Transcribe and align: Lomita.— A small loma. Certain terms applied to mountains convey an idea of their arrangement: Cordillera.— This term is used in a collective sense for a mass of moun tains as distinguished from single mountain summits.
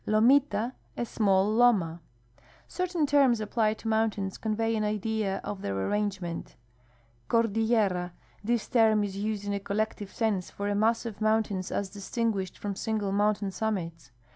Lomita.— 0.07 0.73
A 0.97 1.05
small 1.05 1.53
loma. 1.53 2.01
Certain 2.67 3.05
terms 3.05 3.39
applied 3.39 3.77
to 3.77 3.87
mountains 3.87 4.35
convey 4.39 4.75
an 4.75 4.83
idea 4.83 5.39
of 5.43 5.61
their 5.61 5.77
arrangement: 5.77 6.55
Cordillera.— 7.29 8.11
This 8.43 8.67
term 8.67 9.03
is 9.03 9.15
used 9.15 9.45
in 9.45 9.53
a 9.53 9.59
collective 9.59 10.11
sense 10.11 10.49
for 10.49 10.67
a 10.67 10.73
mass 10.73 11.05
of 11.05 11.21
moun 11.21 11.43
tains 11.43 11.71
as 11.71 11.87
distinguished 11.91 12.57
from 12.57 12.75
single 12.75 13.11
mountain 13.11 13.51
summits. 13.51 14.09